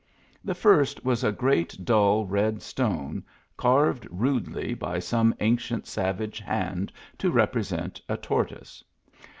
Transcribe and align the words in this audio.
The 0.43 0.55
first 0.55 1.05
was 1.05 1.23
a 1.23 1.31
great 1.31 1.85
dull 1.85 2.25
red 2.25 2.63
stone, 2.63 3.23
carved 3.55 4.07
rudely 4.09 4.73
by 4.73 4.97
some 4.97 5.35
ancient 5.41 5.85
savage 5.85 6.39
hand 6.39 6.91
to 7.19 7.29
represent 7.29 8.01
a 8.09 8.17
tortoise. 8.17 8.83